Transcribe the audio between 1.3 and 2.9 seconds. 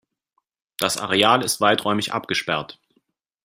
ist weiträumig abgesperrt.